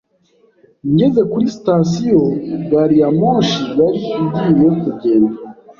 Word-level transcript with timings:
Ngeze 0.91 1.21
kuri 1.31 1.45
sitasiyo, 1.55 2.21
gari 2.69 2.95
ya 3.01 3.09
moshi 3.19 3.61
yari 3.79 3.99
igiye 4.21 4.71
kugenda. 4.83 5.33